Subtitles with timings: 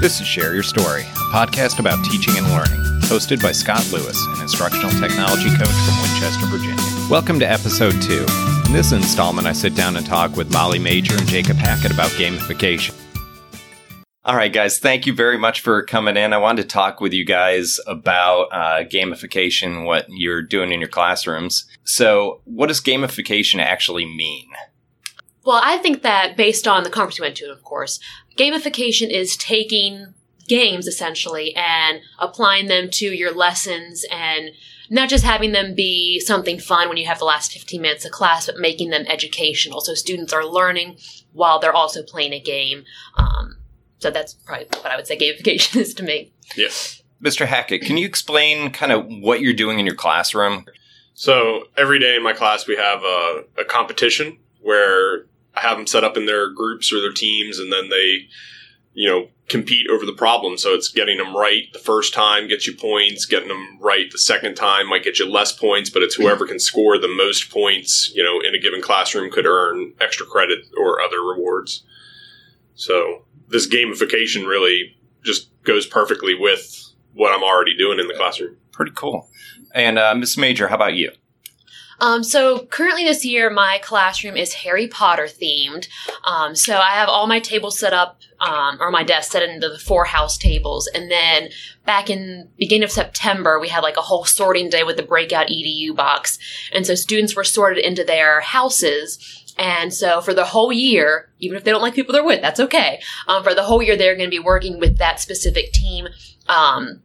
[0.00, 4.18] This is Share Your Story, a podcast about teaching and learning, hosted by Scott Lewis,
[4.28, 7.10] an instructional technology coach from Winchester, Virginia.
[7.10, 8.24] Welcome to episode two.
[8.64, 12.08] In this installment, I sit down and talk with Molly Major and Jacob Hackett about
[12.12, 12.94] gamification.
[14.24, 16.32] All right, guys, thank you very much for coming in.
[16.32, 20.88] I wanted to talk with you guys about uh, gamification, what you're doing in your
[20.88, 21.66] classrooms.
[21.84, 24.48] So, what does gamification actually mean?
[25.44, 27.98] Well, I think that based on the conference we went to, of course,
[28.36, 30.14] gamification is taking
[30.48, 34.50] games essentially and applying them to your lessons and
[34.90, 38.10] not just having them be something fun when you have the last 15 minutes of
[38.10, 39.80] class, but making them educational.
[39.80, 40.96] So students are learning
[41.32, 42.84] while they're also playing a game.
[43.16, 43.58] Um,
[43.98, 46.32] so that's probably what I would say gamification is to me.
[46.56, 47.02] Yes.
[47.22, 47.46] Mr.
[47.46, 50.64] Hackett, can you explain kind of what you're doing in your classroom?
[51.14, 55.86] So every day in my class, we have a, a competition where I have them
[55.86, 58.28] set up in their groups or their teams, and then they,
[58.92, 60.56] you know, compete over the problem.
[60.56, 64.18] So it's getting them right the first time gets you points, getting them right the
[64.18, 68.12] second time might get you less points, but it's whoever can score the most points,
[68.14, 71.84] you know, in a given classroom could earn extra credit or other rewards.
[72.74, 78.56] So this gamification really just goes perfectly with what I'm already doing in the classroom.
[78.72, 79.28] Pretty cool.
[79.74, 81.12] And uh, Miss Major, how about you?
[82.00, 85.86] Um, so currently this year, my classroom is Harry Potter themed.
[86.24, 89.68] Um, so I have all my tables set up, um, or my desk set into
[89.68, 90.88] the four house tables.
[90.94, 91.50] And then
[91.84, 95.48] back in beginning of September, we had like a whole sorting day with the breakout
[95.48, 96.38] EDU box.
[96.72, 99.36] And so students were sorted into their houses.
[99.58, 102.60] And so for the whole year, even if they don't like people they're with, that's
[102.60, 103.02] okay.
[103.28, 106.08] Um, for the whole year, they're going to be working with that specific team.
[106.48, 107.02] Um,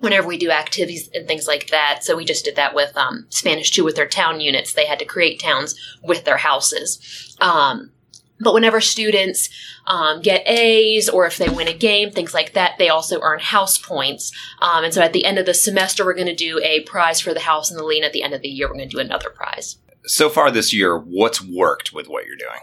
[0.00, 2.04] whenever we do activities and things like that.
[2.04, 4.72] So we just did that with um, Spanish 2 with their town units.
[4.72, 7.36] They had to create towns with their houses.
[7.40, 7.92] Um,
[8.38, 9.48] but whenever students
[9.86, 13.38] um, get A's or if they win a game, things like that, they also earn
[13.38, 14.30] house points.
[14.60, 17.20] Um, and so at the end of the semester, we're going to do a prize
[17.20, 18.04] for the house and the lean.
[18.04, 19.78] At the end of the year, we're going to do another prize.
[20.04, 22.60] So far this year, what's worked with what you're doing?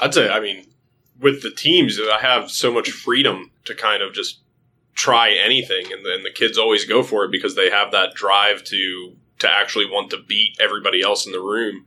[0.00, 0.66] I'd say, I mean,
[1.20, 4.40] with the teams, I have so much freedom to kind of just
[4.94, 8.64] try anything, and then the kids always go for it because they have that drive
[8.64, 11.86] to to actually want to beat everybody else in the room.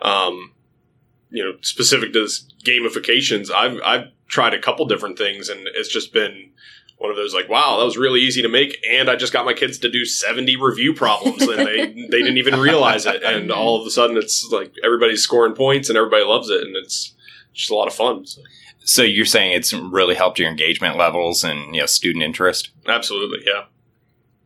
[0.00, 0.52] Um,
[1.30, 5.88] you know, specific to this gamifications, I've I've tried a couple different things, and it's
[5.88, 6.50] just been
[6.98, 9.44] one of those like, wow, that was really easy to make, and I just got
[9.44, 13.50] my kids to do seventy review problems, and they they didn't even realize it, and
[13.50, 17.14] all of a sudden it's like everybody's scoring points, and everybody loves it, and it's
[17.52, 18.26] just a lot of fun.
[18.26, 18.42] So.
[18.84, 22.70] So you're saying it's really helped your engagement levels and you know student interest?
[22.86, 23.64] Absolutely, yeah.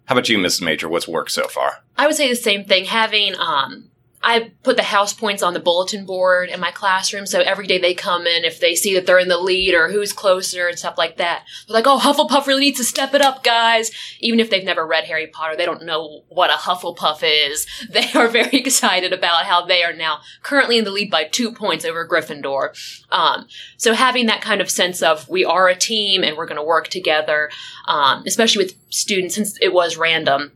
[0.06, 0.62] How about you, Mrs.
[0.62, 0.88] Major?
[0.88, 1.84] What's worked so far?
[1.96, 2.84] I would say the same thing.
[2.84, 3.90] Having um,
[4.28, 7.78] I put the house points on the bulletin board in my classroom, so every day
[7.78, 10.76] they come in, if they see that they're in the lead or who's closer and
[10.76, 14.40] stuff like that, they're like, "Oh, Hufflepuff really needs to step it up, guys!" Even
[14.40, 17.68] if they've never read Harry Potter, they don't know what a Hufflepuff is.
[17.96, 21.52] They are very excited about how they are now currently in the lead by two
[21.52, 22.76] points over Gryffindor.
[23.10, 26.56] Um, so having that kind of sense of we are a team and we're going
[26.56, 27.48] to work together,
[27.86, 30.52] um, especially with students, since it was random,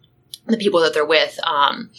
[0.47, 1.39] the people that they're with.
[1.45, 1.91] Um,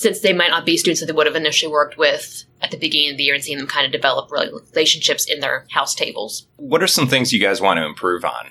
[0.00, 2.78] since they might not be students that they would have initially worked with at the
[2.78, 6.46] beginning of the year and seeing them kind of develop relationships in their house tables.
[6.56, 8.50] What are some things you guys want to improve on?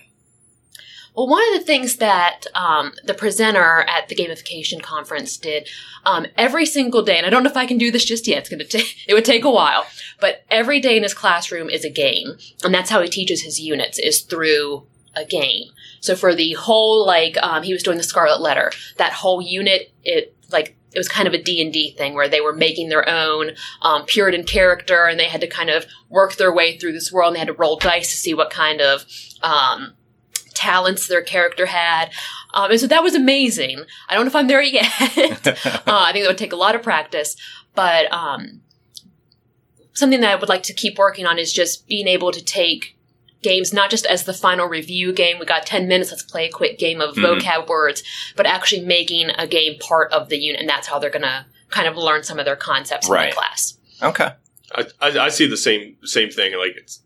[1.15, 5.67] Well, one of the things that um, the presenter at the gamification conference did
[6.05, 8.37] um, every single day, and I don't know if I can do this just yet.
[8.37, 9.87] It's going to take it would take a while,
[10.21, 13.59] but every day in his classroom is a game, and that's how he teaches his
[13.59, 14.85] units is through
[15.15, 15.69] a game.
[15.99, 19.91] So for the whole like um, he was doing the Scarlet Letter, that whole unit
[20.03, 23.51] it like it was kind of a D&D thing where they were making their own
[23.81, 27.27] um, Puritan character and they had to kind of work their way through this world
[27.27, 29.05] and they had to roll dice to see what kind of
[29.43, 29.93] um,
[30.53, 32.11] talents their character had.
[32.53, 33.83] Um, and so that was amazing.
[34.09, 34.85] I don't know if I'm there yet.
[34.97, 37.35] uh, I think that would take a lot of practice,
[37.75, 38.61] but um,
[39.93, 42.97] something that I would like to keep working on is just being able to take
[43.41, 46.51] games not just as the final review game we got 10 minutes let's play a
[46.51, 47.39] quick game of mm-hmm.
[47.39, 48.03] vocab words
[48.35, 51.45] but actually making a game part of the unit and that's how they're going to
[51.69, 53.25] kind of learn some of their concepts right.
[53.25, 54.31] in the class okay
[54.75, 57.01] I, I, I, see the same same thing like it's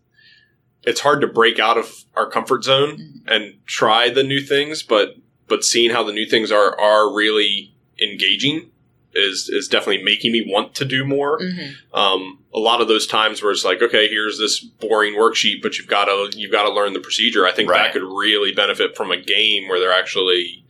[0.82, 3.28] it's hard to break out of our comfort zone mm-hmm.
[3.28, 5.16] and try the new things but
[5.48, 8.70] but seeing how the new things are are really engaging
[9.14, 11.38] is is definitely making me want to do more.
[11.38, 11.94] Mm-hmm.
[11.94, 15.78] Um, a lot of those times where it's like, okay, here's this boring worksheet, but
[15.78, 17.46] you've got to you've got to learn the procedure.
[17.46, 17.78] I think right.
[17.78, 20.64] that could really benefit from a game where they're actually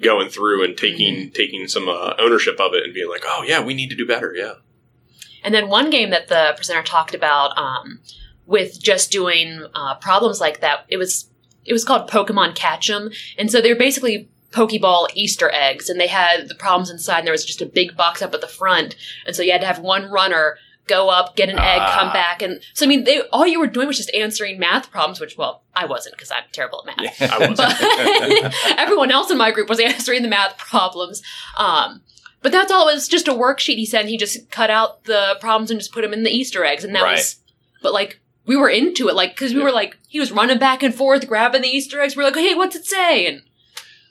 [0.00, 1.32] going through and taking mm-hmm.
[1.32, 4.06] taking some uh, ownership of it and being like, oh yeah, we need to do
[4.06, 4.34] better.
[4.34, 4.54] Yeah.
[5.42, 8.00] And then one game that the presenter talked about um,
[8.46, 11.30] with just doing uh, problems like that, it was
[11.64, 16.06] it was called Pokemon Catch 'em, and so they're basically Pokeball Easter eggs, and they
[16.08, 17.18] had the problems inside.
[17.18, 19.60] And there was just a big box up at the front, and so you had
[19.60, 20.56] to have one runner
[20.86, 22.12] go up, get an egg, come Ah.
[22.12, 25.20] back, and so I mean, they, all you were doing was just answering math problems.
[25.20, 27.22] Which, well, I wasn't because I'm terrible at math.
[27.32, 28.54] I wasn't.
[28.78, 31.22] Everyone else in my group was answering the math problems.
[31.56, 32.02] Um,
[32.42, 32.88] but that's all.
[32.88, 34.08] It was just a worksheet he sent.
[34.08, 36.94] He just cut out the problems and just put them in the Easter eggs, and
[36.96, 37.16] that Right.
[37.18, 37.36] was.
[37.82, 40.82] But like we were into it, like because we were like he was running back
[40.82, 42.16] and forth grabbing the Easter eggs.
[42.16, 43.26] We are like, hey, what's it say?
[43.26, 43.42] And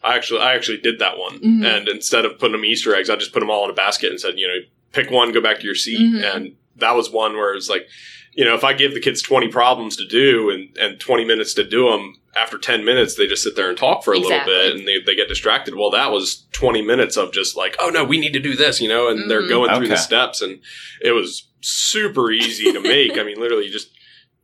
[0.04, 1.66] I actually, I actually did that one, Mhm.
[1.66, 4.10] and instead of putting them Easter eggs, I just put them all in a basket
[4.12, 4.60] and said, you know,
[4.94, 6.36] pick one, go back to your seat, Mhm.
[6.36, 7.88] and that was one where it's like,
[8.34, 11.54] you know, if I give the kids twenty problems to do and and twenty minutes
[11.56, 14.54] to do them, after ten minutes they just sit there and talk for a Exactly.
[14.54, 15.76] little bit, and they they get distracted.
[15.76, 18.80] Well, that was twenty minutes of just like, oh no, we need to do this,
[18.80, 19.50] you know, and they're Mhm.
[19.50, 20.60] going through the steps, and
[21.02, 23.18] it was super easy to make.
[23.18, 23.90] I mean, literally, you just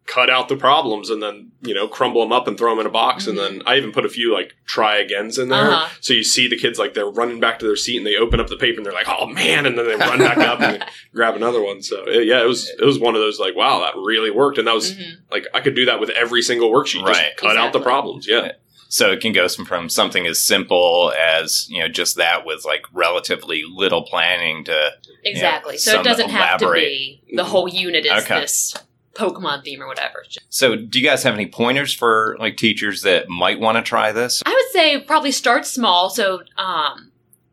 [0.08, 2.86] cut out the problems and then you know crumble them up and throw them in
[2.86, 5.74] a box and then i even put a few like try agains in there Mm-hmm.
[5.74, 5.96] Uh-huh.
[6.00, 8.40] so you see the kids like they're running back to their seat and they open
[8.40, 10.86] up the paper and they're like oh man and then they run back up and
[11.16, 13.80] grab another one so uh, yeah it was it was one of those like wow
[13.80, 15.14] that really worked and that was Mhm.
[15.32, 17.16] like i could do that with every single worksheet Right.
[17.32, 18.52] just cut out the problems yeah
[18.88, 22.64] So it can go from, from something as simple as, you know, just that with
[22.64, 24.92] like relatively little planning to
[25.24, 25.78] exactly.
[25.80, 28.42] so it doesn't have to be the whole unit is Okay.
[28.42, 28.76] this
[29.16, 30.24] Pokemon theme or whatever.
[30.50, 34.12] So do you guys have any pointers for like teachers that might want to try
[34.12, 34.44] this?
[34.46, 36.10] I would say probably start small.
[36.10, 37.12] So, um,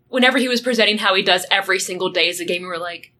[0.08, 2.78] whenever he was presenting how he does every single day as a game, we were
[2.78, 3.12] like,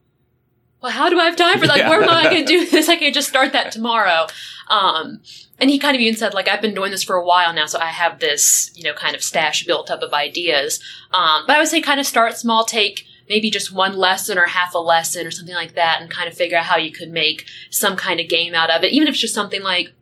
[0.83, 1.89] well, how do I have time for like, Yeah.
[1.89, 2.89] where am I going to do this?
[2.89, 4.27] I can just start that tomorrow.
[4.69, 5.23] Um,
[5.61, 7.67] and he kind of even said, like, I've been doing this for a while now,
[7.67, 10.83] so I have this, you know, kind of stash built up of ideas.
[11.13, 14.45] Um, but I would say kind of start small, take maybe just one lesson or
[14.45, 17.11] half a lesson or something like that, and kind of figure out how you could
[17.11, 19.93] make some kind of game out of it, even if it's just something like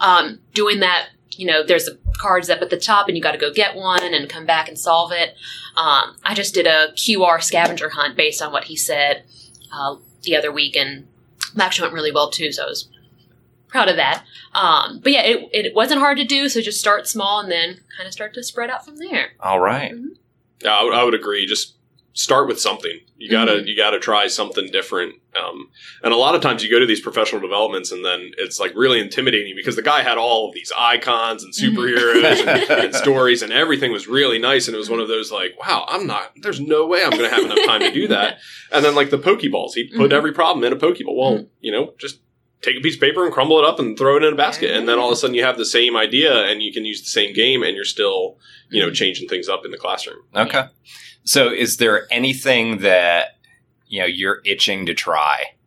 [0.00, 1.08] um, doing that.
[1.30, 3.74] You know, there's a cards up at the top, and you got to go get
[3.74, 5.34] one and come back and solve it.
[5.76, 9.22] Um, I just did a QR scavenger hunt based on what he said
[9.72, 11.06] uh, the other week, and
[11.54, 12.52] it actually went really well too.
[12.52, 12.88] So I was
[13.68, 14.24] proud of that.
[14.52, 16.48] Um, but yeah, it, it wasn't hard to do.
[16.48, 19.32] So just start small and then kind of start to spread out from there.
[19.40, 19.94] All right.
[20.62, 21.46] Yeah, I would, I would agree.
[21.46, 21.74] Just
[22.18, 22.98] start with something.
[23.16, 23.66] You gotta Mhm.
[23.68, 25.14] you gotta try something different.
[25.40, 25.70] Um,
[26.02, 28.72] and a lot of times you go to these professional developments and then it's like
[28.74, 31.76] really intimidating because the guy had all of these icons and Mhm.
[31.76, 34.66] superheroes and, and stories and everything was really nice.
[34.66, 36.32] And it was one of those like, wow, I'm not.
[36.42, 38.38] There's no way I'm to have enough time to do that.
[38.72, 40.14] And then like the Pokeballs, he put Mhm.
[40.14, 41.14] every problem in a Pokeball.
[41.16, 42.18] Well, you know, just
[42.62, 44.74] take a piece of paper and crumble it up and throw it in a basket,
[44.74, 47.00] and then all of a sudden you have the same idea and you can use
[47.00, 48.36] the same game, and you're still
[48.70, 50.22] you know changing things up in the classroom.
[50.34, 50.64] Okay.
[51.24, 53.36] So is there anything that,
[53.86, 55.58] you know, you're itching to try?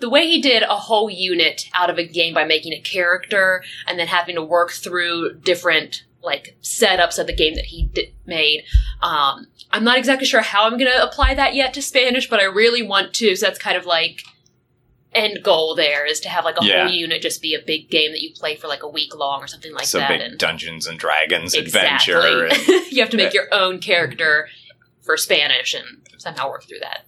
[0.00, 3.62] the way he did a whole unit out of a game by making a character
[3.86, 8.12] and then having to work through different like setups of the game that he di-
[8.26, 8.64] made
[9.02, 12.40] um, i'm not exactly sure how i'm going to apply that yet to spanish but
[12.40, 14.22] i really want to so that's kind of like
[15.14, 16.84] end goal there is to have like a Yeah.
[16.84, 19.42] whole unit just be a big game that you play for like a week long
[19.42, 22.46] or something like so that big and Dungeons and Dragons exactly adventure.
[22.46, 24.48] And, you have to make your own character
[25.02, 27.06] for spanish and somehow work through that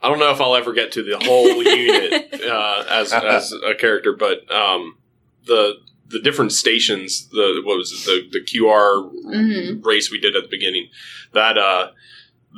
[0.00, 3.74] I don't know if I'll ever get to the whole unit uh, as as a
[3.74, 4.98] character, but um,
[5.46, 5.76] the
[6.08, 9.82] the different stations, the what was it, the the QR Mhm.
[9.84, 10.90] race we did at the beginning,
[11.32, 11.92] that uh,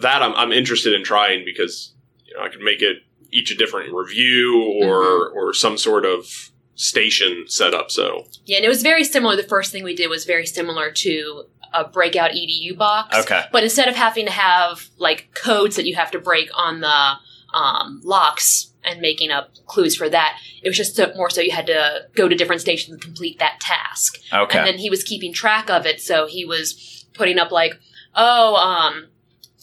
[0.03, 2.97] that I'm, I'm interested in trying because you know I could make it
[3.33, 7.91] each a different review or or some sort of station setup.
[7.91, 9.37] So Yeah, and it was very similar.
[9.37, 13.17] The first thing we did was very similar to a breakout EDU box.
[13.19, 13.45] okay.
[13.53, 17.13] But instead of having to have like codes that you have to break on the
[17.57, 21.51] um, locks and making up clues for that, it was just so, more so you
[21.51, 24.19] had to go to different stations and complete that task.
[24.33, 24.59] Okay.
[24.59, 27.75] And then he was keeping track of it, so he was putting up like,
[28.15, 29.09] oh, um,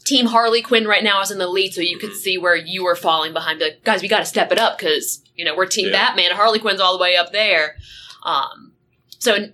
[0.05, 2.15] Team Harley Quinn right now is in the lead, so you could Mhm.
[2.17, 3.59] see where you were falling behind.
[3.59, 5.93] Be like, guys, we got to step it up because you know we're Team Yeah.
[5.93, 6.31] Batman.
[6.31, 7.77] Harley Quinn's all the way up there.
[8.25, 8.73] Um,
[9.19, 9.49] so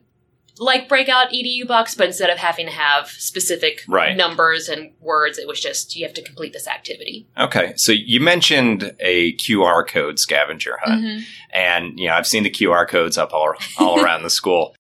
[0.62, 4.18] like breakout EDU box, but instead of having to have specific Right.
[4.18, 7.28] numbers and words, it was just you have to complete this activity.
[7.40, 7.72] Okay.
[7.78, 11.02] So you mentioned a QR code scavenger hunt.
[11.06, 11.24] Mhm.
[11.54, 14.76] And, you know, I've seen the QR codes up all, all around the school.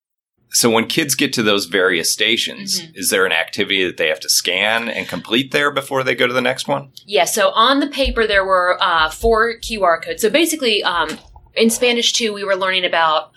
[0.51, 2.91] So when kids get to those various stations, Mhm.
[2.97, 6.25] is there an activity that they have to scan and complete there before they go
[6.27, 6.91] to the next one?
[7.05, 10.21] Yeah, so on the paper there were uh, four QR codes.
[10.21, 11.19] So basically, um,
[11.55, 13.31] in Spanish 2, we were learning about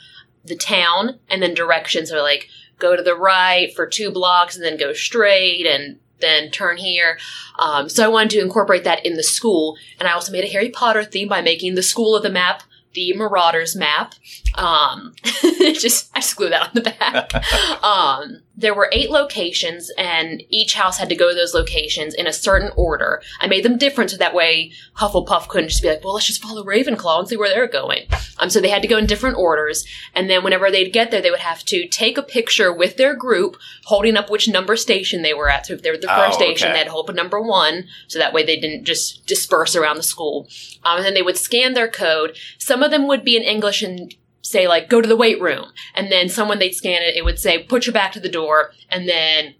[0.45, 2.09] the town and then directions.
[2.09, 6.51] So like go to the right for two blocks and then go straight and then
[6.51, 7.19] turn here.
[7.59, 10.49] Um, so I wanted to incorporate that in the school, and I also made a
[10.49, 12.63] Harry Potter theme by making the school of the map
[12.95, 14.15] the Marauders map.
[14.55, 17.83] Um, just I just glued that on the back.
[17.85, 22.27] um, there were eight locations, and each house had to go to those locations in
[22.27, 23.23] a certain order.
[23.41, 26.43] I made them different so that way Hufflepuff couldn't just be like, "Well, let's just
[26.43, 28.07] follow Ravenclaw and see where they're going."
[28.39, 31.23] Um, so they had to go in different orders, and then whenever they'd get there,
[31.23, 35.23] they would have to take a picture with their group, holding up which number station
[35.23, 35.67] they were at.
[35.67, 36.73] So if they were the first Oh, station, okay.
[36.75, 39.75] they had to hold up a number one, so that way they didn't just disperse
[39.75, 40.47] around the school.
[40.85, 42.37] Um, and then they would scan their code.
[42.59, 45.73] Some of them would be in English and say like go to the weight room
[45.95, 48.73] and then someone they'd scan it it would say put your back to the door
[48.91, 49.55] and then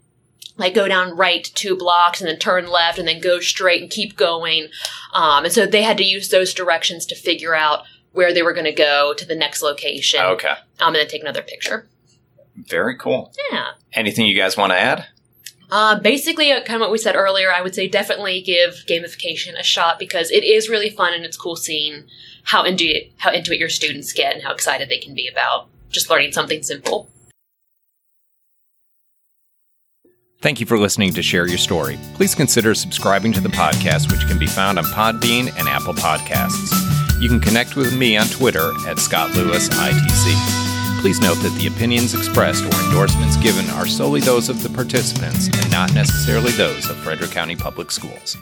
[0.57, 3.89] like go down right two blocks and then turn left and then go straight and
[3.89, 4.67] keep going
[5.13, 8.53] um, and so they had to use those directions to figure out where they were
[8.53, 10.49] going to go to the next location Okay.
[10.79, 11.87] um, and then take another picture
[12.55, 13.33] Very cool.
[13.51, 15.05] yeah Anything you guys want to add?
[15.71, 19.57] uh, basically, uh, kind of what we said earlier, I would say definitely give gamification
[19.59, 22.03] a shot because it is really fun and it's cool seeing
[22.43, 25.27] how into it, how into it your students get and how excited they can be
[25.27, 27.09] about just learning something simple.
[30.41, 31.97] Thank you for listening to Share Your Story.
[32.15, 37.21] Please consider subscribing to the podcast, which can be found on Podbean and Apple Podcasts.
[37.21, 40.99] You can connect with me on Twitter at Scott Lewis ITC.
[40.99, 45.47] Please note that the opinions expressed or endorsements given are solely those of the participants
[45.47, 48.35] and not necessarily those of Frederick County Public Schools.